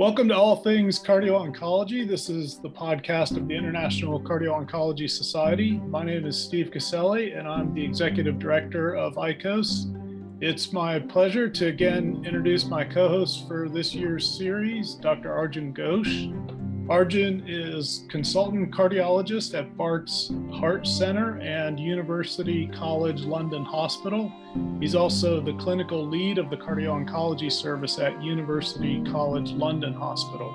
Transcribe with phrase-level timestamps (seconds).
[0.00, 2.08] Welcome to All Things Cardio Oncology.
[2.08, 5.72] This is the podcast of the International Cardio Oncology Society.
[5.72, 9.94] My name is Steve Caselli, and I'm the executive director of ICOS.
[10.40, 15.34] It's my pleasure to again introduce my co host for this year's series, Dr.
[15.34, 16.59] Arjun Ghosh.
[16.90, 24.32] Arjun is consultant cardiologist at Bart's Heart Center and University College London Hospital.
[24.80, 30.52] He's also the clinical lead of the cardio oncology service at University College London Hospital.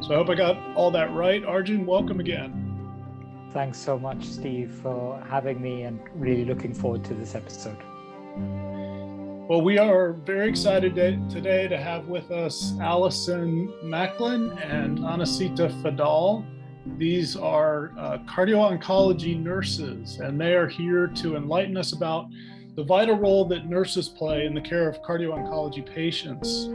[0.00, 1.44] So I hope I got all that right.
[1.44, 3.50] Arjun, welcome again.
[3.52, 7.76] Thanks so much, Steve, for having me and really looking forward to this episode.
[9.46, 10.94] Well, we are very excited
[11.28, 16.46] today to have with us Allison Macklin and Anecita Fadol.
[16.96, 22.24] These are uh, cardio oncology nurses, and they are here to enlighten us about
[22.74, 26.70] the vital role that nurses play in the care of cardio oncology patients.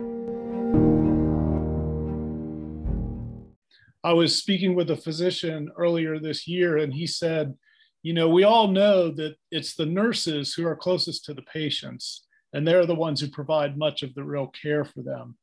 [4.04, 7.56] I was speaking with a physician earlier this year, and he said,
[8.04, 12.28] You know, we all know that it's the nurses who are closest to the patients
[12.54, 15.38] and they're the ones who provide much of the real care for them.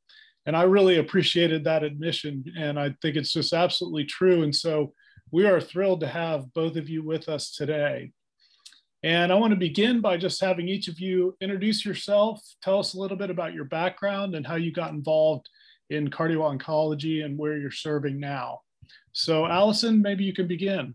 [0.47, 4.43] And I really appreciated that admission, and I think it's just absolutely true.
[4.43, 4.93] And so
[5.33, 8.13] we are thrilled to have both of you with us today.
[9.03, 12.95] And I want to begin by just having each of you introduce yourself, tell us
[12.95, 15.49] a little bit about your background and how you got involved
[15.91, 18.61] in cardio oncology and where you're serving now.
[19.13, 20.95] So, Allison, maybe you can begin.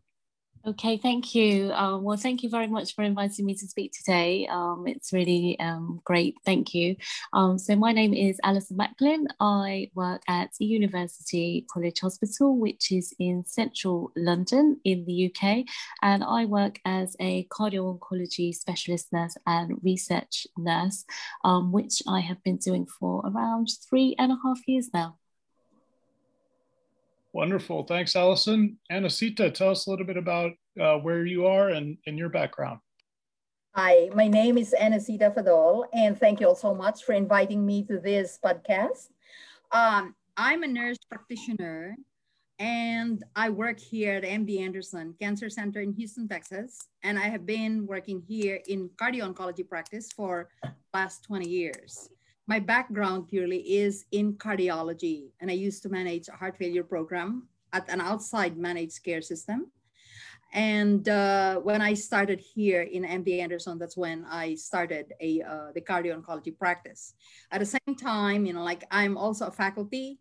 [0.63, 1.71] Okay, thank you.
[1.73, 4.45] Um, well, thank you very much for inviting me to speak today.
[4.45, 6.35] Um, it's really um, great.
[6.45, 6.97] Thank you.
[7.33, 9.27] Um, so, my name is Alison Macklin.
[9.39, 15.65] I work at University College Hospital, which is in central London in the UK.
[16.03, 21.05] And I work as a cardio oncology specialist nurse and research nurse,
[21.43, 25.17] um, which I have been doing for around three and a half years now.
[27.33, 27.83] Wonderful.
[27.83, 28.77] Thanks, Allison.
[28.91, 32.79] Anecita, tell us a little bit about uh, where you are and, and your background.
[33.73, 37.83] Hi, my name is Anecita Fadol, and thank you all so much for inviting me
[37.85, 39.07] to this podcast.
[39.71, 41.95] Um, I'm a nurse practitioner,
[42.59, 47.45] and I work here at MD Anderson Cancer Center in Houston, Texas, and I have
[47.45, 50.49] been working here in cardio oncology practice for
[50.93, 52.09] last 20 years
[52.47, 57.47] my background purely is in cardiology, and I used to manage a heart failure program
[57.73, 59.71] at an outside managed care system.
[60.53, 65.71] And uh, when I started here in MD Anderson, that's when I started a uh,
[65.73, 67.13] the cardio oncology practice.
[67.51, 70.19] At the same time, you know, like I'm also a faculty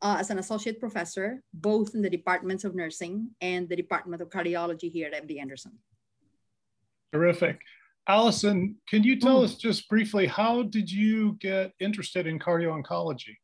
[0.00, 4.30] uh, as an associate professor, both in the departments of nursing and the department of
[4.30, 5.72] cardiology here at MD Anderson.
[7.12, 7.58] Terrific.
[8.06, 9.44] Allison, can you tell mm.
[9.44, 13.36] us just briefly how did you get interested in cardio oncology?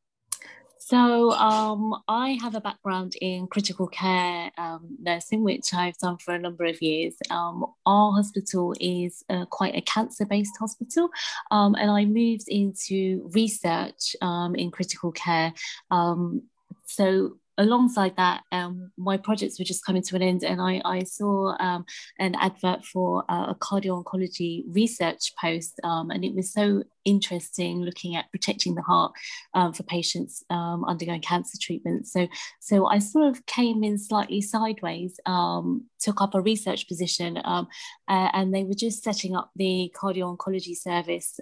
[0.78, 6.34] So um, I have a background in critical care um, nursing, which I've done for
[6.34, 7.15] a number of years.
[7.31, 11.10] Um, our hospital is uh, quite a cancer-based hospital,
[11.53, 15.53] um, and I moved into research um, in critical care.
[15.92, 16.42] Um,
[16.87, 21.03] so alongside that, um, my projects were just coming to an end, and I, I
[21.04, 21.84] saw um,
[22.19, 27.81] an advert for uh, a cardio oncology research post, um, and it was so interesting
[27.82, 29.12] looking at protecting the heart
[29.54, 32.06] um, for patients um, undergoing cancer treatment.
[32.06, 32.28] So,
[32.60, 37.65] so I sort of came in slightly sideways, um, took up a research position, uh,
[38.09, 41.38] and they were just setting up the cardio oncology service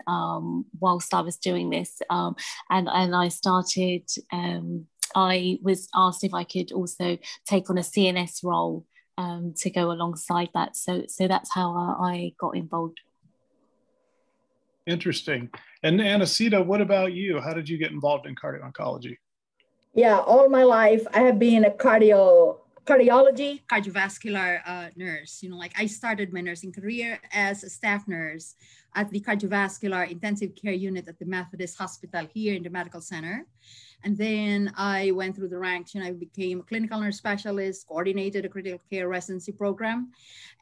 [0.81, 2.37] whilst I was doing this, and
[2.71, 4.03] and I started.
[5.15, 8.85] I was asked if I could also take on a CNS role
[9.17, 10.77] um, to go alongside that.
[10.77, 13.01] So, so that's how I got involved.
[14.87, 15.51] Interesting.
[15.83, 17.41] And Anecita, what about you?
[17.41, 19.19] How did you get involved in cardio oncology?
[19.95, 25.43] Yeah, all my life I have been a cardio cardiology cardiovascular uh, nurse.
[25.43, 28.55] You know, like I started my nursing career as a staff nurse
[28.99, 33.47] at the cardiovascular intensive care unit at the Methodist Hospital here in the medical center.
[34.03, 38.45] And then I went through the ranks and I became a clinical nurse specialist, coordinated
[38.45, 40.11] a critical care residency program.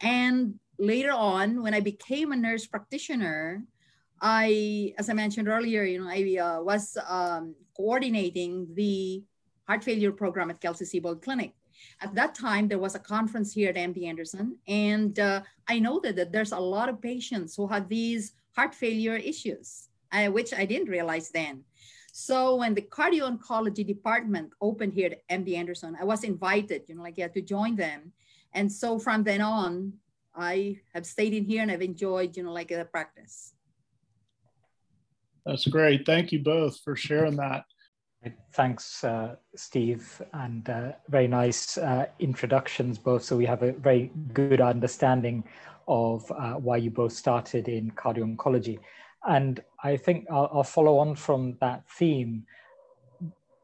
[0.02, 3.64] And later on, when I became a nurse practitioner,
[4.20, 9.24] I, as I mentioned earlier, you know, I uh, was um, coordinating the
[9.66, 11.52] heart failure program at Kelsey-Seybold Clinic.
[12.00, 16.16] At that time, there was a conference here at MD Anderson, and uh, I noted
[16.16, 20.64] that there's a lot of patients who have these heart failure issues, uh, which I
[20.64, 21.64] didn't realize then.
[22.12, 26.94] So when the cardio oncology department opened here at MD Anderson, I was invited, you
[26.94, 28.12] know, like yeah, to join them.
[28.54, 29.92] And so from then on,
[30.34, 33.52] I have stayed in here and I've enjoyed, you know, like the practice.
[35.44, 36.06] That's great.
[36.06, 37.64] Thank you both for sharing that.
[38.52, 43.22] Thanks, uh, Steve, and uh, very nice uh, introductions both.
[43.22, 45.44] So we have a very good understanding
[45.88, 48.78] of uh, why you both started in cardio oncology.
[49.28, 52.46] And I think I'll, I'll follow on from that theme.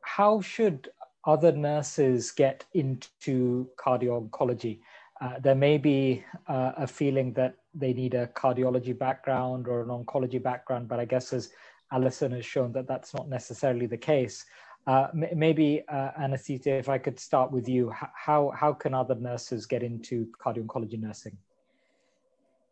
[0.03, 0.91] How should
[1.25, 4.81] other nurses get into cardio oncology?
[5.21, 9.89] Uh, there may be uh, a feeling that they need a cardiology background or an
[9.89, 11.51] oncology background, but I guess as
[11.93, 14.45] Alison has shown that that's not necessarily the case.
[14.87, 19.83] Uh, maybe uh, if I could start with you, how, how can other nurses get
[19.83, 21.37] into cardio-oncology nursing?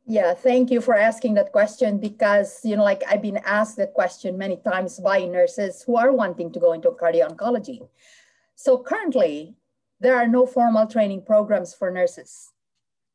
[0.06, 3.94] Yeah, thank you for asking that question because, you know, like I've been asked that
[3.94, 7.86] question many times by nurses who are wanting to go into cardio-oncology.
[8.56, 9.54] So currently,
[10.00, 12.50] there are no formal training programs for nurses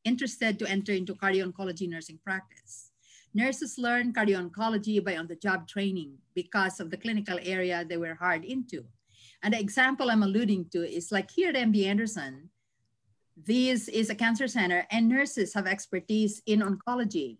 [0.06, 2.92] interested to enter into cardio-oncology nursing practice.
[3.36, 8.86] Nurses learn cardio-oncology by on-the-job training because of the clinical area they were hired into.
[9.44, 12.50] And the example I'm alluding to is like here at MD Anderson,
[13.36, 17.38] this is a cancer center and nurses have expertise in oncology,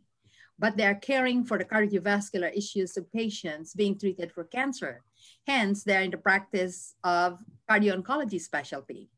[0.60, 5.02] but they are caring for the cardiovascular issues of patients being treated for cancer.
[5.48, 7.40] Hence, they're in the practice of
[7.72, 9.10] cardio-oncology specialty.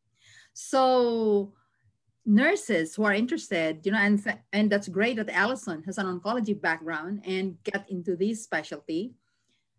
[0.54, 1.54] So
[2.28, 4.22] nurses who are interested, you know, and,
[4.52, 9.14] and that's great that Allison has an oncology background and get into this specialty.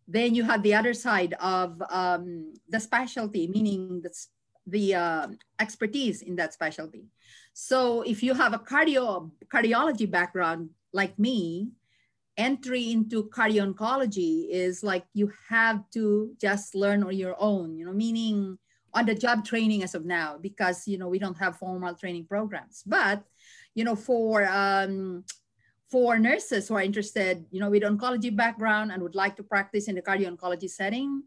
[0.08, 4.10] Then you have the other side of um, the specialty, meaning the,
[4.66, 5.26] the uh,
[5.60, 7.04] expertise in that specialty.
[7.52, 11.68] So if you have a cardio cardiology background like me,
[12.38, 17.84] entry into cardio oncology is like you have to just learn on your own, you
[17.84, 18.58] know, meaning
[18.94, 22.26] on the job training as of now because you know we don't have formal training
[22.26, 22.82] programs.
[22.86, 23.22] But
[23.74, 25.24] you know for um,
[25.90, 29.88] for nurses who are interested you know with oncology background and would like to practice
[29.88, 31.22] in the cardio oncology setting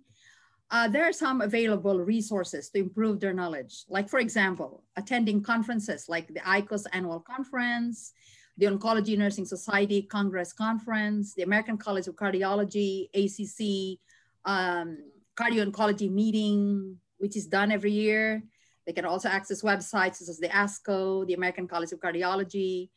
[0.71, 3.83] uh, there are some available resources to improve their knowledge.
[3.89, 8.13] Like for example attending conferences like the icos annual conference
[8.57, 13.97] the oncology nursing society congress conference the american college of cardiology acc
[14.45, 14.97] um,
[15.37, 18.43] cardio oncology meeting which is done every year.
[18.85, 22.89] They can also access websites such as the ASCO, the American College of Cardiology,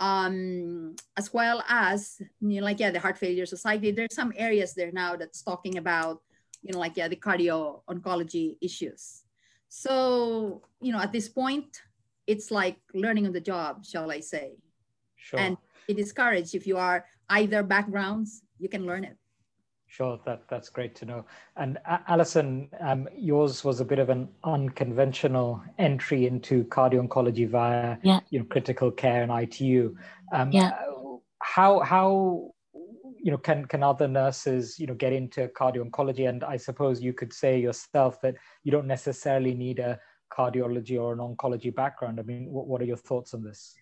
[0.00, 3.92] um, as well as, you know, like, yeah, the Heart Failure Society.
[3.92, 6.20] There's some areas there now that's talking about,
[6.62, 9.22] you know, like, yeah, the cardio oncology issues.
[9.68, 11.80] So, you know, at this point,
[12.26, 14.58] it's like learning on the job, shall I say.
[15.16, 15.38] Sure.
[15.38, 15.56] And
[15.86, 16.54] it is courage.
[16.54, 19.16] If you are either backgrounds, you can learn it.
[19.90, 21.24] Sure, that, that's great to know.
[21.56, 27.48] And uh, Alison, um, yours was a bit of an unconventional entry into cardio oncology
[27.48, 28.20] via yeah.
[28.30, 29.96] you know, critical care and ITU.
[30.32, 30.78] Um, yeah.
[31.42, 32.52] How, how
[33.20, 36.28] you know, can, can other nurses you know, get into cardio oncology?
[36.28, 39.98] And I suppose you could say yourself that you don't necessarily need a
[40.32, 42.20] cardiology or an oncology background.
[42.20, 43.74] I mean, what, what are your thoughts on this?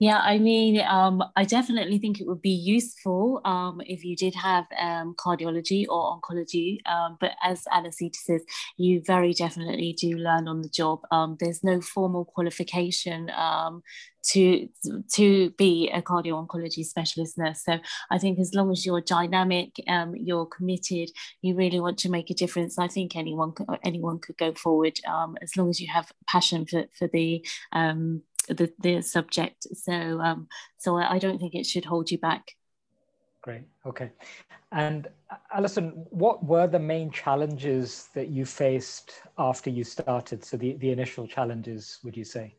[0.00, 4.34] Yeah, I mean, um, I definitely think it would be useful um, if you did
[4.34, 6.78] have um, cardiology or oncology.
[6.84, 8.42] Um, but as Anecita says,
[8.76, 11.00] you very definitely do learn on the job.
[11.12, 13.82] Um, there's no formal qualification um,
[14.32, 14.68] to
[15.12, 17.62] to be a cardio oncology specialist nurse.
[17.64, 17.78] So
[18.10, 19.76] I think as long as you're dynamic,
[20.14, 21.10] you're committed,
[21.40, 22.78] you really want to make a difference.
[22.78, 23.52] I think anyone
[23.84, 24.98] anyone could go forward
[25.40, 27.44] as long as you have passion for for the
[28.48, 29.66] the, the subject.
[29.74, 30.48] So um,
[30.78, 32.52] so I, I don't think it should hold you back.
[33.42, 33.62] Great.
[33.84, 34.10] Okay.
[34.72, 40.42] And uh, Alison, what were the main challenges that you faced after you started?
[40.42, 42.54] So the, the initial challenges, would you say?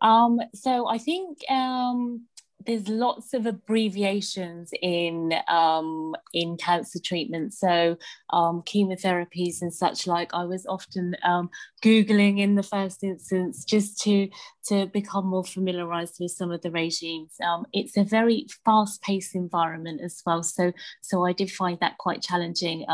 [0.00, 2.26] Um, so I think um,
[2.66, 7.54] there's lots of abbreviations in um, in cancer treatment.
[7.54, 7.96] So
[8.30, 10.34] um, chemotherapies and such like.
[10.34, 11.50] I was often um,
[11.82, 14.28] googling in the first instance just to
[14.66, 17.34] to become more familiarized with some of the regimes.
[17.42, 20.42] Um, it's a very fast paced environment as well.
[20.42, 22.84] So so I did find that quite challenging.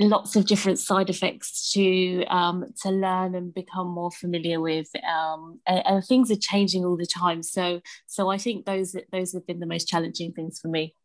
[0.00, 5.60] Lots of different side effects to um, to learn and become more familiar with um,
[5.68, 7.44] and, and, things are changing all the time.
[7.44, 10.96] So so I think those those have been the most challenging things for me.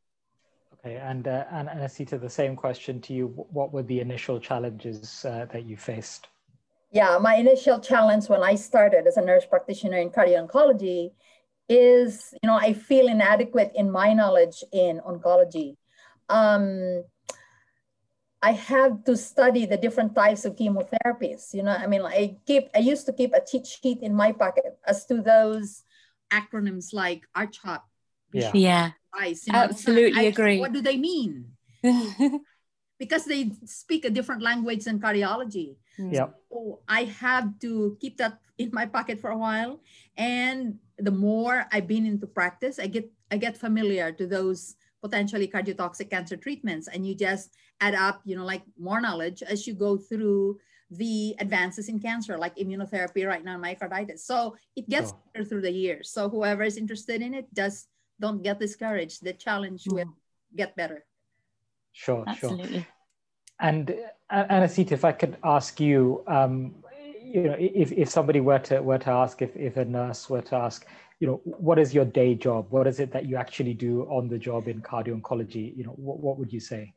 [0.73, 3.27] Okay and uh, and Anecita the same question to you.
[3.27, 6.27] What were the initial challenges uh, that you faced?
[6.91, 11.11] Yeah my initial challenge when I started as a nurse practitioner in cardio oncology
[11.69, 15.75] is you know I feel inadequate in my knowledge in oncology.
[16.27, 17.03] Um,
[18.41, 21.53] I have to study the different types of chemotherapies.
[21.53, 24.31] You know, I mean, I keep, I used to keep a cheat sheet in my
[24.31, 25.83] pocket as to those
[26.31, 27.81] acronyms like RCHOP.
[28.31, 28.51] Yeah.
[28.53, 28.91] yeah.
[29.13, 30.59] Rice, you know, Absolutely I, agree.
[30.59, 31.51] What do they mean?
[32.99, 35.75] because they speak a different language than cardiology.
[35.97, 36.13] Mm.
[36.13, 36.27] Yeah.
[36.51, 39.79] So I have to keep that in my pocket for a while.
[40.15, 45.47] And the more I've been into practice, I get I get familiar to those potentially
[45.47, 46.87] cardiotoxic cancer treatments.
[46.87, 50.59] And you just add up, you know, like more knowledge as you go through
[50.91, 54.19] the advances in cancer, like immunotherapy right now, myocarditis.
[54.19, 55.19] So it gets Sure.
[55.33, 56.09] better through the years.
[56.09, 57.87] So whoever is interested in it, just
[58.19, 59.23] don't get discouraged.
[59.23, 60.13] The challenge will
[60.55, 61.05] get better.
[61.91, 62.57] Sure, sure.
[63.59, 63.93] And
[64.29, 66.75] uh, Anecita, if I could ask you, um,
[67.29, 70.41] you know, if, if somebody were to were to ask, if, if a nurse were
[70.41, 70.85] to ask,
[71.19, 72.67] you know, what is your day job?
[72.71, 75.75] What is it that you actually do on the job in cardio oncology?
[75.77, 76.93] You know, what, what would you say?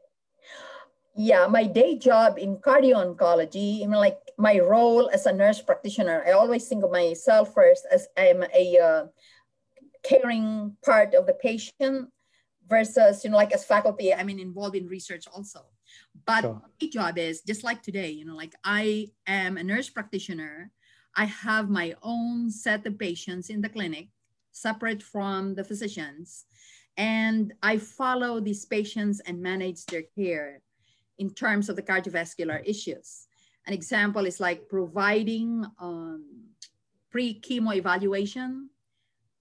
[1.15, 6.25] Yeah, my day job in cardio oncology, know, like my role as a nurse practitioner,
[6.27, 9.05] I always think of myself first as I'm a uh,
[10.03, 12.09] caring part of the patient
[12.67, 15.61] versus, you know, like as faculty, I mean, involved in research also.
[16.27, 16.63] But Sure.
[16.81, 20.71] my job is just like today, you know, like I am a nurse practitioner.
[21.17, 24.09] I have my own set of patients in the clinic,
[24.53, 26.47] separate from the physicians.
[26.97, 30.63] And I follow these patients and manage their care
[31.19, 33.27] in terms of the cardiovascular issues.
[33.67, 36.25] An example is like providing um,
[37.11, 38.71] pre-chemo evaluation.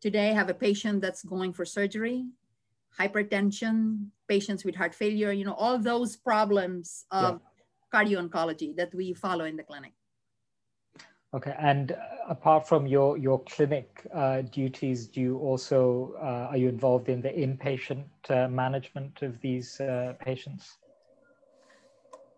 [0.02, 2.26] Today I have a patient that's going for surgery,
[3.00, 7.40] hypertension, patients with heart failure, you know, all those problems of
[7.94, 9.94] cardio oncology that we follow in the clinic.
[11.34, 11.96] Okay, and uh,
[12.28, 17.22] apart from your your clinic uh, duties, do you also uh, are you involved in
[17.22, 20.78] the inpatient uh, management of these uh, patients?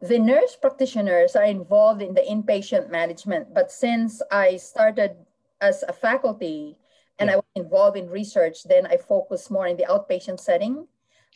[0.03, 5.15] the nurse practitioners are involved in the inpatient management, but since I started
[5.62, 6.77] as a faculty
[7.20, 10.88] and I was involved in research, then I focus more in the outpatient setting.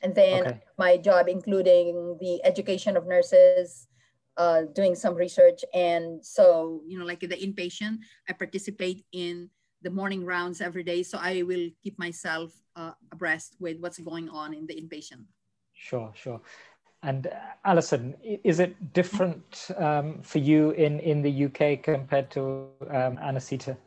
[0.01, 0.61] And then Okay.
[0.77, 3.87] my job, including the education of nurses,
[4.37, 5.65] uh, doing some research.
[5.73, 9.49] And so, you know, like the inpatient, I participate in
[9.81, 11.03] the morning rounds every day.
[11.03, 15.25] So I will keep myself uh, abreast with what's going on in the inpatient.
[15.73, 16.41] Sure, sure.
[17.03, 17.31] And uh,
[17.65, 23.77] Alison, is it different um, for you in, in the UK compared to um, Anecita?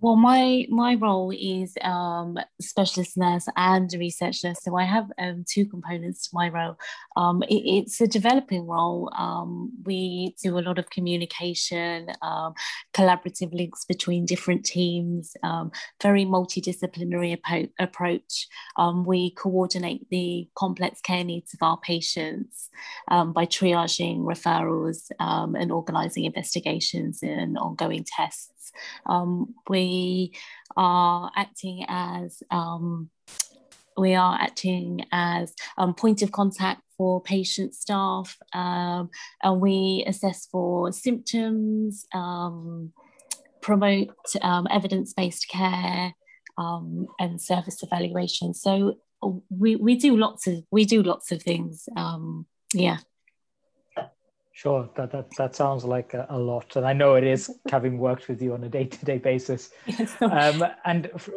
[0.00, 5.44] Well, my my role is um, specialist nurse and research nurse, so I have um,
[5.52, 6.76] two components to my role.
[7.16, 9.10] Um, it- it's a developing role.
[9.18, 12.54] Um, we do a lot of communication, um,
[12.94, 18.46] collaborative links between different teams, um, very multidisciplinary appo- approach.
[19.04, 22.68] We coordinate the complex care needs of our patients
[23.08, 28.57] by triaging referrals and organising investigations and ongoing tests.
[29.06, 30.32] Um, we
[30.76, 33.10] are acting as um,
[33.96, 39.10] we are acting as um, point of contact for patient staff, um,
[39.42, 42.92] and we assess for symptoms, um,
[43.60, 46.14] promote um, evidence-based care,
[46.56, 48.54] um, and service evaluation.
[48.54, 48.98] So
[49.50, 51.88] we, we do lots of we do lots of things.
[51.96, 52.98] Um, yeah.
[54.58, 56.74] Sure, that, that, that sounds like a, a lot.
[56.74, 59.70] And I know it is having worked with you on a day to day basis.
[60.20, 61.30] Um, and f-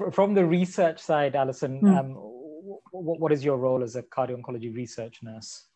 [0.00, 1.86] f- from the research side, Alison, Hmm.
[1.98, 5.66] um, w- w- what is your role as a cardio oncology research nurse?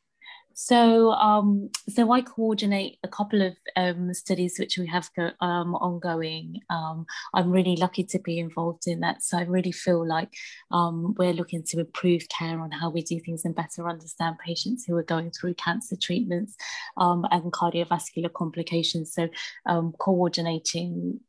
[0.54, 5.74] So, um, so I coordinate a couple of um, studies which we have go, um,
[5.74, 6.60] ongoing.
[6.68, 9.22] Um, I'm really lucky to be involved in that.
[9.22, 10.28] So I really feel like
[10.70, 14.84] um, we're looking to improve care on how we do things and better understand patients
[14.84, 16.56] who are going through cancer treatments
[16.96, 19.14] um, and cardiovascular complications.
[19.14, 19.28] So
[19.98, 21.20] coordinating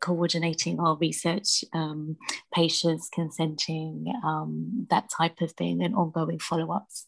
[0.00, 1.64] coordinating our research,
[2.52, 4.12] patients consenting,
[4.88, 7.06] that type of thing, and ongoing follow-ups.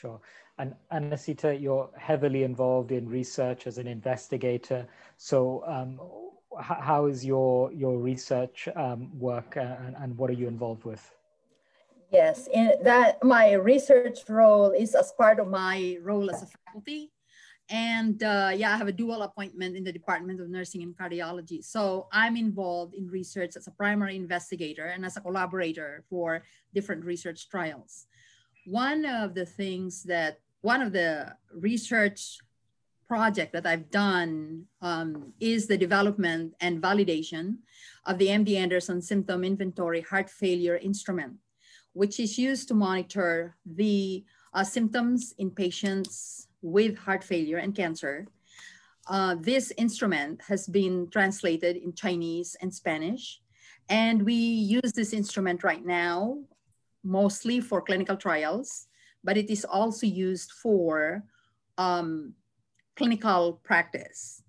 [0.00, 0.20] Sure.
[0.58, 4.86] And Anasita, you're heavily involved in research as an investigator.
[5.16, 5.98] So, um,
[6.60, 11.02] how is your your research um, work, uh, and, and what are you involved with?
[12.12, 17.10] Yes, in that my research role is as part of my role as a faculty.
[17.70, 21.62] And uh, yeah, I have a dual appointment in the Department of Nursing and Cardiology.
[21.62, 27.04] So I'm involved in research as a primary investigator and as a collaborator for different
[27.04, 28.06] research trials.
[28.68, 32.38] One of the things that, one of the research
[33.06, 37.58] project that I've done um, is the development and validation
[38.04, 41.38] of the MD Anderson Symptom Inventory Heart Failure Instrument
[41.98, 48.24] which is used to monitor the uh, symptoms in patients with heart failure and cancer.
[49.08, 53.40] Uh, this instrument has been translated in Chinese and Spanish,
[53.88, 56.38] and we use this instrument right now
[57.08, 58.86] mostly for clinical trials,
[59.24, 61.24] but it is also used for
[61.78, 62.34] um,
[62.96, 64.42] clinical practice.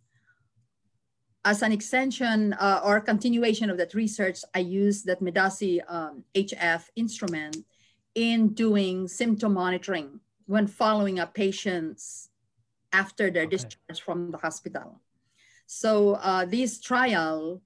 [1.46, 6.84] As an extension uh, or continuation of that research, I used that MDASI um, HF
[6.98, 7.58] instrument
[8.14, 12.30] in doing symptom monitoring when following up patients
[12.92, 13.56] after their okay.
[13.56, 15.00] discharge from the hospital.
[15.66, 17.62] So uh, this trial,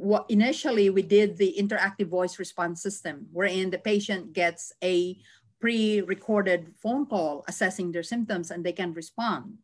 [0.00, 5.18] what initially we did the interactive voice response system, wherein the patient gets a
[5.60, 9.58] pre-recorded phone call assessing their symptoms and they can respond.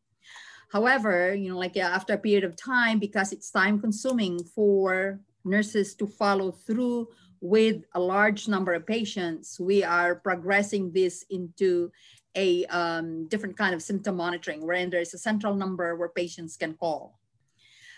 [0.71, 5.95] However, you know, like after a period of time, because it's time consuming for nurses
[5.95, 7.09] to follow through
[7.40, 11.90] with a large number of patients, we are progressing this into
[12.35, 16.59] a um, different kind of symptom monitoring wherein there is a central number where patients
[16.59, 17.19] can call.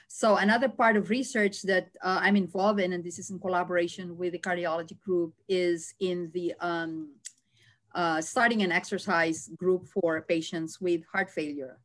[0.08, 4.16] So another part of research that uh, I'm involved in, and this is in collaboration
[4.16, 7.14] with the cardiology group, is in the um,
[7.94, 11.78] uh, starting an exercise group for patients with heart failure.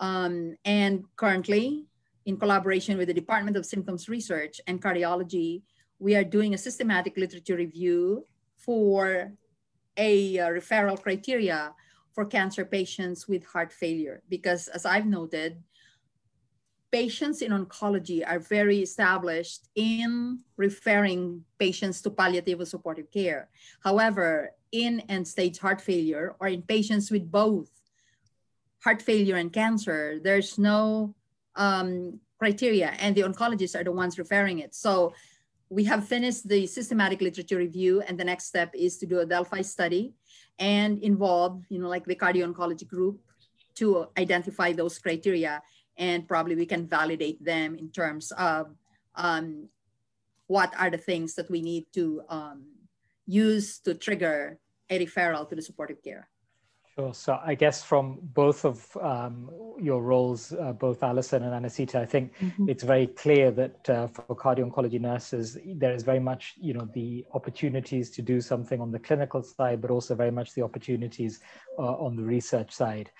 [0.00, 1.86] Um, and currently,
[2.26, 5.62] in collaboration with the Department of Symptoms Research and Cardiology,
[6.00, 8.26] we are doing a systematic literature review
[8.56, 9.32] for
[9.96, 11.72] a uh, referral criteria
[12.12, 14.20] for cancer patients with heart failure.
[14.28, 15.62] Because as I've noted,
[16.92, 23.48] patients in oncology are very established in referring patients to palliative or supportive care.
[23.82, 27.68] However, in end stage heart failure or in patients with both
[28.82, 31.14] heart failure and cancer, there's no
[31.56, 34.74] um, criteria, and the oncologists are the ones referring it.
[34.74, 35.14] So
[35.68, 39.26] we have finished the systematic literature review and the next step is to do a
[39.26, 40.14] Delphi study
[40.58, 43.18] and involve, you know, like the cardio oncology group
[43.74, 45.62] to identify those criteria
[45.98, 48.74] and probably we can validate them in terms of
[49.14, 49.68] um,
[50.46, 52.64] what are the things that we need to um,
[53.26, 54.58] use to trigger
[54.90, 56.28] a referral to the supportive care.
[56.94, 57.12] Sure.
[57.12, 62.06] So I guess from both of um, your roles, uh, both Alison and Anecita, I
[62.06, 62.70] think mm-hmm.
[62.70, 67.26] it's very clear that uh, for cardio-oncology nurses, there is very much, you know, the
[67.34, 71.40] opportunities to do something on the clinical side, but also very much the opportunities
[71.78, 73.10] uh, on the research side.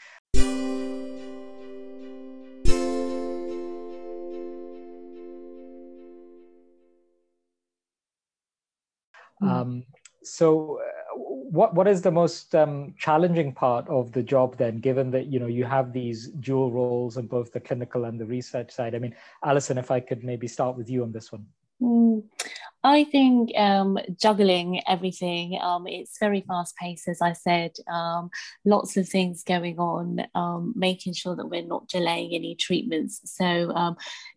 [9.42, 9.48] Mm.
[9.48, 9.84] Um,
[10.22, 10.80] so
[11.48, 15.38] what what is the most um, challenging part of the job then given that you
[15.38, 18.98] know you have these dual roles on both the clinical and the research side i
[18.98, 21.46] mean alison if i could maybe start with you on this one
[21.80, 22.22] mm,
[22.86, 28.30] I think um, juggling everything, um, it's very fast paced, as I said, um,
[28.64, 33.22] lots of things going on, um, making sure that we're not delaying any treatments.
[33.24, 33.96] So um,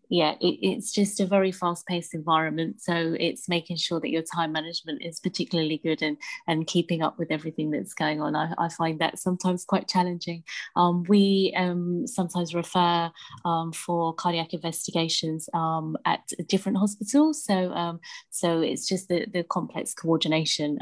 [0.10, 2.82] yeah, it, it's just a very fast paced environment.
[2.82, 6.17] So it's making sure that your time management is particularly good and,
[6.48, 8.36] and keeping up with everything that's going on.
[8.36, 10.43] I, I find that sometimes quite challenging.
[10.76, 13.12] Um, we um, sometimes refer
[13.45, 17.45] um, for cardiac investigations um, at different hospitals.
[17.45, 18.00] So, um,
[18.32, 20.80] so it's just the, the complex coordination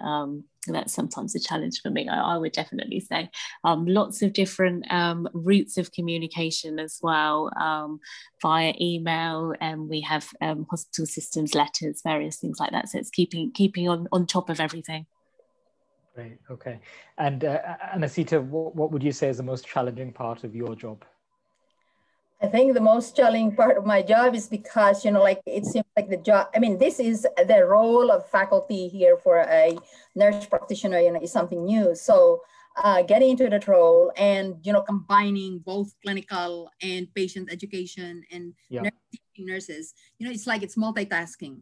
[0.74, 3.30] that's sometimes a challenge for me, I, I would definitely say.
[3.64, 8.00] Um, lots of different um, routes of communication as well um,
[8.42, 12.90] via email, and we have um, hospital systems letters, various things like that.
[12.90, 15.06] So it's keeping keeping on, on top of everything.
[16.16, 16.40] Great.
[16.50, 16.80] Okay.
[17.20, 17.60] And uh,
[17.94, 21.06] Anecita, what, what would you say is the most challenging part of your job?
[22.40, 25.66] I think the most challenging part of my job is because, you know, like it
[25.66, 29.76] seems like the job, I mean, this is the role of faculty here for a
[30.16, 31.96] nurse practitioner, you know, is something new.
[31.96, 32.42] So
[32.84, 38.54] uh, getting into that role and, you know, combining both clinical and patient education and
[38.70, 38.84] yeah.
[39.40, 41.62] nurses, you know, it's like it's multitasking.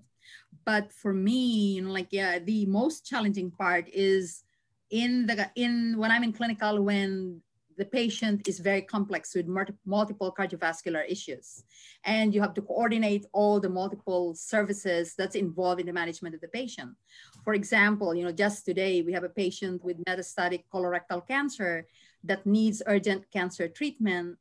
[0.66, 4.44] But for me, you know, like, yeah, the most challenging part is
[4.90, 7.42] in the, in when I'm in clinical, when
[7.78, 9.48] the patient is very complex with
[9.86, 11.64] multiple cardiovascular issues.
[12.06, 16.42] And you have to coordinate all the multiple services that's involved in the management of
[16.42, 16.92] the patient.
[17.44, 21.88] For example, you know, just today we have a patient with metastatic colorectal cancer
[22.24, 24.38] that needs urgent cancer treatment,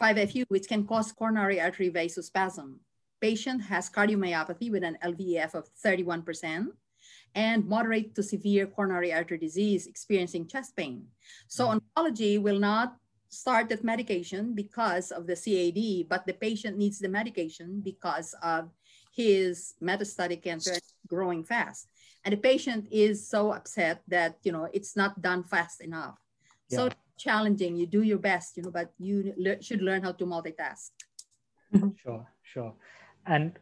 [0.00, 2.76] 5FU, which can cause coronary artery vasospasm.
[3.20, 6.68] Patient has cardiomyopathy with an LVEF of 31%
[7.34, 11.06] and moderate to severe coronary artery disease experiencing chest pain.
[11.48, 11.80] So mm.
[11.80, 12.96] oncology will not
[13.28, 18.70] start that medication because of the CAD, but the patient needs the medication because of
[19.14, 20.74] his metastatic cancer
[21.06, 21.88] growing fast.
[22.24, 26.18] And the patient is so upset that, you know, it's not done fast enough.
[26.68, 26.76] Yeah.
[26.76, 30.26] So challenging, you do your best, you know, but you le should learn how to
[30.26, 30.90] multitask.
[32.02, 32.74] Sure, sure.
[33.26, 33.58] And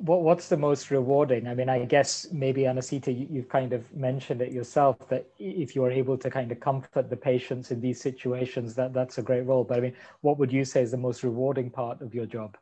[0.00, 1.46] what, what's the most rewarding?
[1.46, 5.76] I mean, I guess maybe Anecita, you, you've kind of mentioned it yourself that if
[5.76, 9.22] you are able to kind of comfort the patients in these situations, that that's a
[9.22, 9.64] great role.
[9.64, 12.56] But I mean, what would you say is the most rewarding part of your job?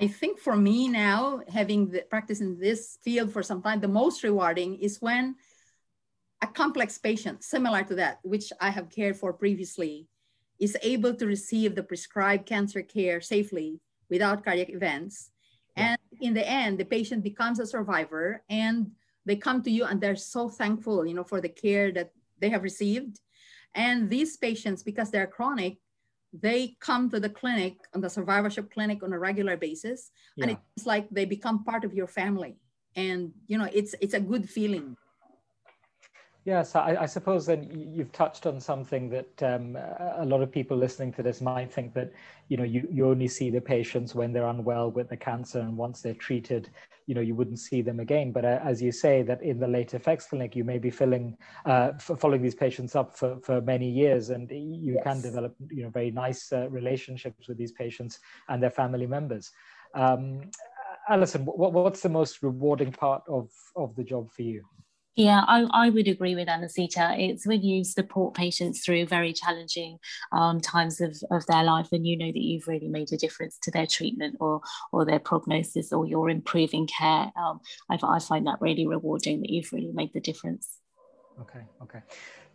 [0.00, 3.88] I think for me now, having the practice in this field for some time, the
[3.88, 5.36] most rewarding is when
[6.40, 10.08] a complex patient, similar to that, which I have cared for previously,
[10.58, 15.31] is able to receive the prescribed cancer care safely without cardiac events.
[15.76, 18.90] And in the end, the patient becomes a survivor and
[19.24, 22.50] they come to you and they're so thankful, you know, for the care that they
[22.50, 23.20] have received.
[23.74, 25.78] And these patients, because they're chronic,
[26.32, 30.46] they come to the clinic on the survivorship clinic on a regular basis yeah.
[30.46, 32.56] and it's like they become part of your family
[32.96, 34.96] and you know it's it's a good feeling
[36.44, 39.76] Yes, I, I, suppose then you've touched on something that um,
[40.16, 42.12] a lot of people listening to this might think that
[42.48, 45.76] you know you, you only see the patients when they're unwell with the cancer, and
[45.76, 46.68] once they're treated,
[47.06, 48.32] you know you wouldn't see them again.
[48.32, 51.36] But uh, as you say, that in the late effects clinic, you may be filling,
[51.64, 55.04] uh, following these patients up for, for many years, and you yes.
[55.04, 59.52] can develop you know very nice uh, relationships with these patients and their family members.
[59.94, 60.50] Um,
[61.08, 64.64] Alison, what, what's the most rewarding part of of the job for you?
[65.14, 67.18] Yeah, I, I would agree with Anecita.
[67.18, 69.98] It's when you support patients through very challenging
[70.32, 73.58] um, times of, of their life and you know that you've really made a difference
[73.62, 77.30] to their treatment or, or their prognosis or you're improving care.
[77.36, 80.78] Um, I, I find that really rewarding that you've really made the difference.
[81.42, 82.00] Okay, okay.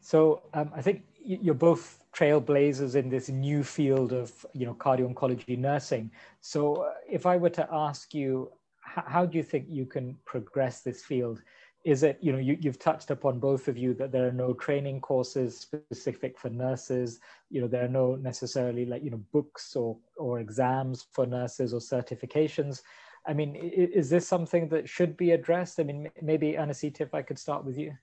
[0.02, 5.58] So um, I think you're both trailblazers in this new field of you know cardio-oncology
[5.60, 6.10] nursing.
[6.42, 10.82] So uh, if I were to ask you, how do you think you can progress
[10.82, 11.42] this field?
[11.88, 14.54] Is it you know you, you've touched upon both of you that there are no
[14.54, 17.22] training courses specific for nurses.
[17.50, 21.74] You know there are no necessarily like you know books or or exams for nurses
[21.74, 22.82] or certifications.
[23.26, 25.80] I mean is this something that should be addressed?
[25.80, 27.94] I mean maybe anecita if i could start with you.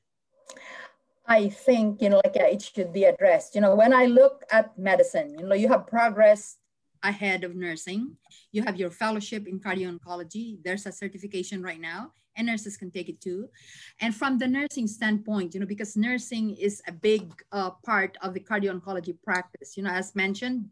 [1.27, 3.55] I think you know like it should be addressed.
[3.55, 6.57] You know when i look at medicine you know you have progress
[7.03, 8.17] ahead of nursing.
[8.51, 10.57] You have your fellowship in cardio oncology.
[10.65, 13.49] There's a certification right now and nurses can take it too.
[14.01, 18.35] And from the nursing standpoint, you know, because nursing is a big uh, part of
[18.35, 20.71] the cardio oncology practice, you know, as mentioned,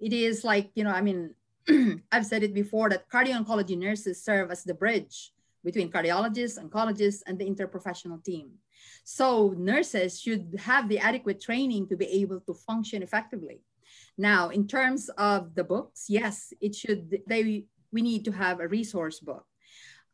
[0.00, 1.34] it is like, you know, I mean,
[2.12, 5.32] I've said it before that cardio oncology nurses serve as the bridge
[5.64, 8.50] between cardiologists, oncologists, and the interprofessional team.
[9.04, 13.60] So nurses should have the adequate training to be able to function effectively.
[14.18, 18.68] Now, in terms of the books, yes, it should, they, we need to have a
[18.68, 19.46] resource book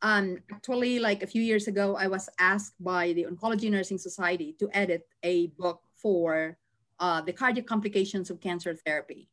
[0.03, 4.57] um, actually, like a few years ago, I was asked by the Oncology Nursing Society
[4.59, 6.57] to edit a book for
[6.99, 9.29] uh, the cardiac complications of cancer therapy.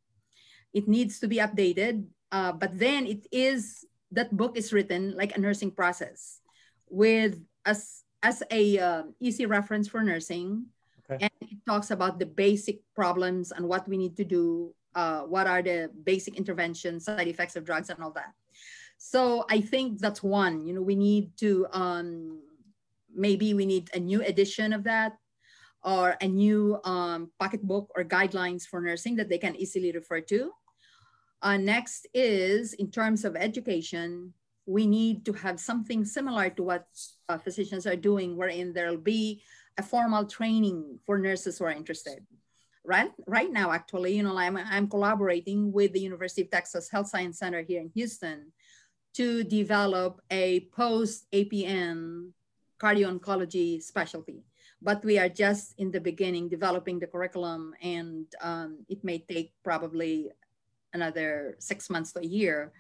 [0.74, 5.36] It needs to be updated, uh, but then it is that book is written like
[5.36, 6.40] a nursing process
[6.90, 10.66] with as as a uh, easy reference for nursing,
[11.10, 11.24] okay.
[11.24, 15.48] and it talks about the basic problems and what we need to do, uh, what
[15.48, 18.34] are the basic interventions, side effects of drugs, and all that.
[18.98, 22.42] So I think that's one, you know, we need to, um,
[23.14, 25.14] maybe we need a new edition of that
[25.84, 30.52] or a new um, pocketbook or guidelines for nursing that they can easily refer to.
[31.42, 34.34] Uh, next is in terms of education,
[34.66, 36.88] we need to have something similar to what
[37.30, 39.42] uh, physicians are doing, wherein there'll be
[39.78, 42.26] a formal training for nurses who are interested.
[42.84, 47.08] Right, right now, actually, you know, I'm, I'm collaborating with the University of Texas Health
[47.08, 48.54] Science Center here in Houston
[49.18, 52.30] to develop a post APN
[52.80, 54.46] cardio oncology specialty.
[54.80, 59.54] But we are just in the beginning developing the curriculum, and um, it may take
[59.64, 60.30] probably
[60.94, 62.72] another six months to a year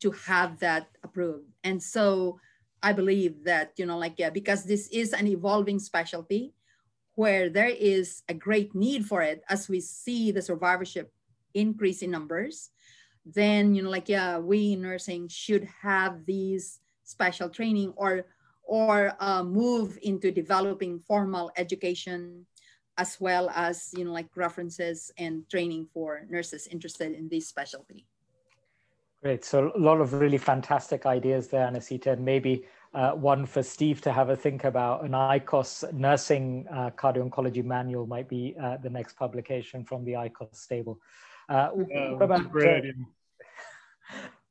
[0.00, 1.48] to have that approved.
[1.64, 2.38] And so
[2.82, 6.52] I believe that, you know, like, yeah, because this is an evolving specialty
[7.14, 11.10] where there is a great need for it as we see the survivorship
[11.54, 12.68] increase in numbers
[13.34, 18.26] then you know like yeah we in nursing should have these special training or
[18.62, 22.46] or uh, move into developing formal education
[22.98, 28.06] as well as you know like references and training for nurses interested in this specialty
[29.22, 33.62] great so a lot of really fantastic ideas there anecita and maybe uh, one for
[33.62, 35.04] Steve to have a think about.
[35.04, 40.56] An ICOS nursing uh, cardio-oncology manual might be uh, the next publication from the ICOS
[40.56, 40.98] stable.
[41.48, 42.50] Uh, what about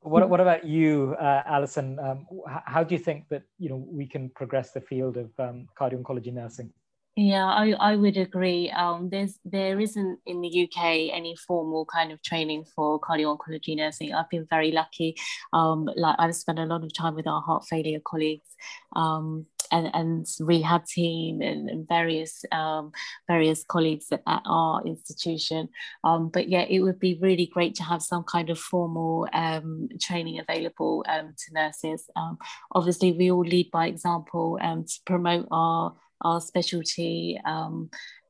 [0.02, 1.98] what, what about you, uh, Alison?
[2.00, 2.28] Um,
[2.66, 6.02] how do you think that you know we can progress the field of um, cardio
[6.02, 6.72] oncology nursing?
[7.18, 8.70] Yeah, I, I would agree.
[8.72, 13.76] Um, there's there isn't in the UK any formal kind of training for cardio oncology
[13.76, 14.14] nursing.
[14.14, 15.16] I've been very lucky.
[15.54, 18.50] Um, like I've spent a lot of time with our heart failure colleagues.
[18.98, 22.92] Um, and, and rehab team and, and various um,
[23.28, 25.70] various colleagues at, our institution.
[26.04, 29.90] Um, but yeah, it would be really great to have some kind of formal um,
[30.02, 32.10] training available um, to nurses.
[32.16, 32.38] Um,
[32.74, 37.38] obviously, we all lead by example um, to promote our our specialty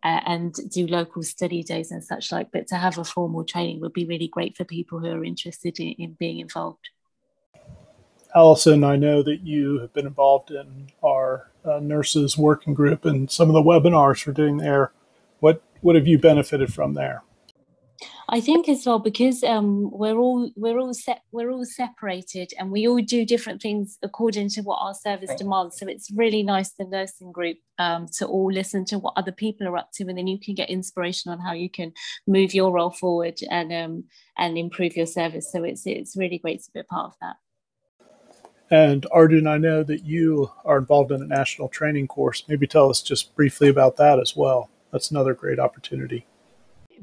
[0.03, 2.49] and do local study days and such like.
[2.51, 5.79] But to have a formal training would be really great for people who are interested
[5.79, 6.89] in, in being involved.
[8.35, 13.31] Allison, I know that you have been involved in our uh, nurses working group and
[13.31, 14.91] some of the webinars we're doing there.
[15.39, 17.23] What what have you benefited from there?
[18.27, 22.71] I think as well because um, we're all we're all set we're all separated and
[22.71, 25.37] we all do different things according to what our service right.
[25.37, 25.77] demands.
[25.77, 29.67] So it's really nice the nursing group um, to all listen to what other people
[29.67, 31.93] are up to, and then you can get inspiration on how you can
[32.27, 34.03] move your role forward and um,
[34.37, 35.49] and improve your service.
[35.51, 37.35] So it's it's really great to be a part of that.
[38.71, 42.43] And Arjun, I know that you are involved in a national training course.
[42.47, 44.69] Maybe tell us just briefly about that as well.
[44.91, 46.25] That's another great opportunity.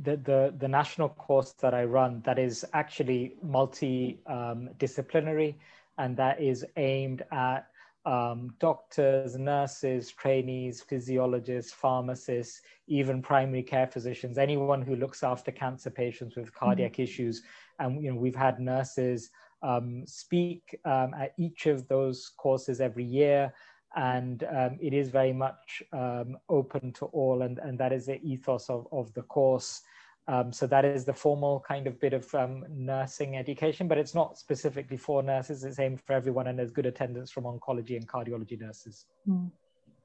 [0.02, 5.54] The, the, the national course that I run that is actually multi-disciplinary um,
[5.98, 7.66] and that is aimed at
[8.04, 15.90] um, doctors, nurses, trainees, physiologists, pharmacists, even primary care physicians, anyone who looks after cancer
[15.90, 17.02] patients with cardiac mm-hmm.
[17.02, 17.42] issues.
[17.78, 19.30] And you know, we've had nurses
[19.62, 23.52] um, speak um, at each of those courses every year.
[23.94, 28.22] And um, it is very much um, open to all, and, and that is the
[28.22, 29.82] ethos of, of the course.
[30.28, 34.14] Um, so that is the formal kind of bit of um, nursing education, but it's
[34.14, 35.64] not specifically for nurses.
[35.64, 39.04] It's aimed for everyone, and there's good attendance from oncology and cardiology nurses.
[39.26, 39.46] Hmm.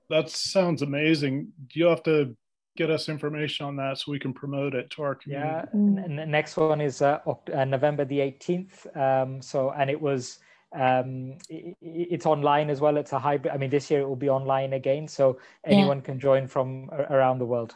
[0.10, 1.50] That sounds amazing.
[1.68, 2.36] Do you have to
[2.78, 5.50] get us information on that so we can promote it to our community.
[5.50, 8.96] Yeah, and the next one is uh, uh, November the 18th.
[8.96, 10.40] Um, so, and it was,
[10.74, 12.96] um, it, it's online as well.
[12.98, 13.54] It's a hybrid.
[13.54, 15.08] I mean, this year it will be online again.
[15.08, 16.04] So anyone yeah.
[16.04, 17.76] can join from around the world.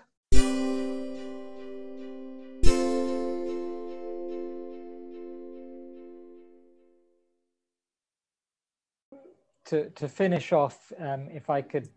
[9.65, 11.87] To, to finish off, um, if I could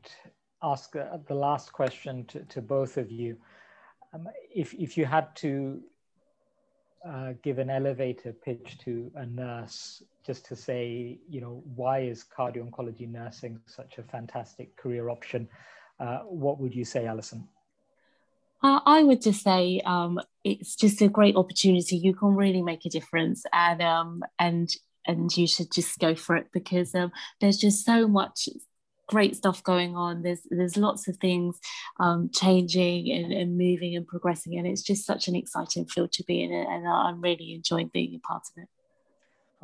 [0.65, 3.37] ask uh, the last question to, to both of you.
[4.13, 5.81] Um, if, if you had to
[7.07, 12.25] uh, give an elevator pitch to a nurse just to say, you know, why is
[12.37, 15.49] cardio oncology nursing such a fantastic career option?
[16.01, 17.47] Uh, what would you say, Alison?
[18.63, 21.97] Uh, I would just say um, it's just a great opportunity.
[21.99, 24.75] You can really make a difference, and um, and
[25.07, 28.49] and you should just go for it because um, there's just so much
[29.07, 30.23] great stuff going on.
[30.23, 31.59] There's there's lots of things
[32.01, 36.25] um, changing and, and, moving and progressing, and it's just such an exciting field to
[36.25, 38.69] be in, and I'm really enjoying being a part of it.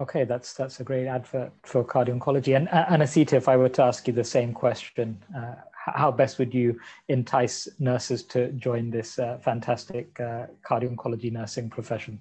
[0.01, 2.57] Okay, that's that's a great advert for cardio oncology.
[2.57, 6.39] And uh, Anecita, if I were to ask you the same question, uh, how best
[6.39, 12.19] would you entice nurses to join this uh, fantastic uh, cardio oncology nursing profession?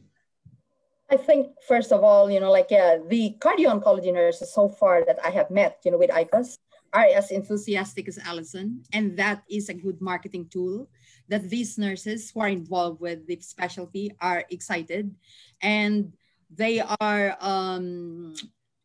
[1.12, 5.06] I think first of all, you know, like yeah, the cardio oncology nurses so far
[5.06, 6.58] that I have met, you know, with ICOS,
[6.94, 10.90] are as enthusiastic as Allison, and that is a good marketing tool
[11.28, 15.14] that these nurses who are involved with the specialty are excited
[15.62, 16.12] and
[16.50, 18.34] they are um,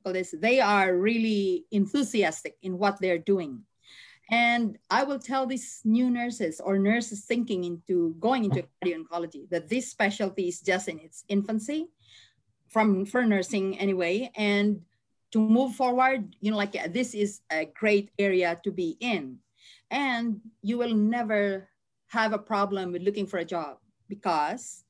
[0.05, 3.63] this, they are really enthusiastic in what they're doing.
[4.31, 9.69] And I will tell these new nurses or nurses thinking into going into oncology that
[9.69, 11.89] this specialty is just in its infancy
[12.69, 14.31] from for nursing anyway.
[14.35, 14.81] And
[15.35, 19.37] to move forward, you know, like this is a great area to be in.
[19.91, 21.69] And you will never
[22.07, 24.85] have a problem with looking for a job because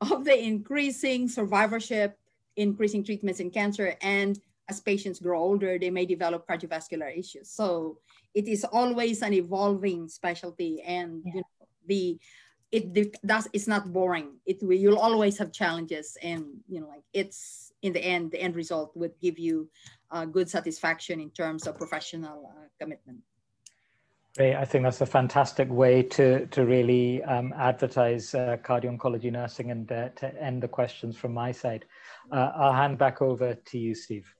[0.00, 2.16] of the increasing survivorship,
[2.56, 7.50] increasing treatments in cancer, and as patients grow older, they may develop cardiovascular issues.
[7.50, 7.98] So
[8.32, 11.32] it is always an evolving specialty, and yeah.
[11.34, 12.18] you know, the
[12.72, 14.40] it does it's not boring.
[14.46, 18.56] It you'll always have challenges, and you know, like it's in the end, the end
[18.56, 19.68] result would give you
[20.10, 23.18] uh, good satisfaction in terms of professional uh, commitment.
[24.36, 24.54] Great.
[24.54, 29.70] I think that's a fantastic way to, to really um, advertise uh, cardio oncology nursing
[29.70, 31.84] and uh, to end the questions from my side.
[32.30, 34.34] Uh, I'll hand back over to you, Steve.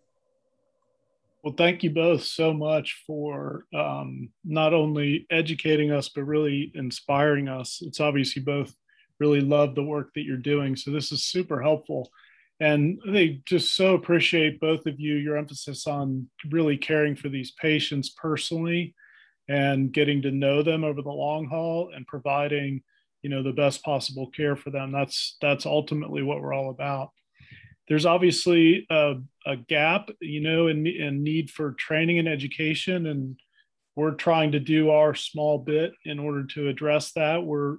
[1.42, 7.48] Well, thank you both so much for um, not only educating us, but really inspiring
[7.48, 7.80] us.
[7.82, 8.72] It's obvious you both
[9.18, 10.76] really love the work that you're doing.
[10.76, 12.10] So this is super helpful
[12.60, 17.50] and they just so appreciate both of you your emphasis on really caring for these
[17.50, 18.94] patients personally
[19.48, 22.80] and getting to know them over the long haul and providing
[23.22, 27.10] you know the best possible care for them that's that's ultimately what we're all about
[27.88, 29.14] there's obviously a,
[29.46, 33.38] a gap you know in, in need for training and education and
[33.94, 37.76] we're trying to do our small bit in order to address that we're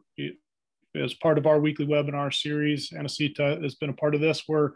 [0.95, 4.71] as part of our weekly webinar series anecita has been a part of this we're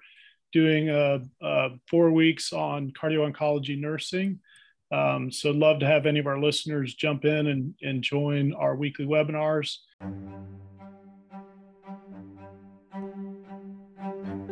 [0.54, 4.40] doing a, a four weeks on cardio oncology nursing
[4.92, 8.76] um, so love to have any of our listeners jump in and, and join our
[8.76, 9.78] weekly webinars.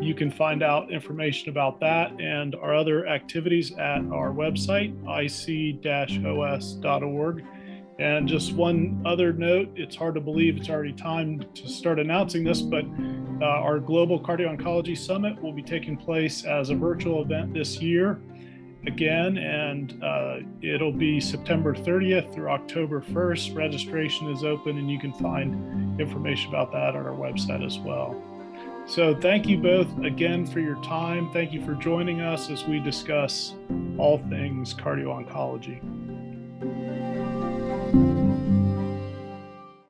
[0.05, 4.93] You can find out information about that and our other activities at our website,
[5.81, 7.43] ic-os.org.
[7.97, 12.43] And just one other note, it's hard to believe it's already time to start announcing
[12.43, 12.85] this, but
[13.41, 17.81] uh, our Global Cardio Oncology Summit will be taking place as a virtual event this
[17.81, 18.21] year
[18.85, 23.55] again, and uh, it'll be September 30th through October 1st.
[23.55, 28.34] Registration is open, and you can find information about that on our website as well.
[28.87, 31.31] So, thank you both again for your time.
[31.33, 33.55] Thank you for joining us as we discuss
[33.97, 35.81] all things cardio oncology.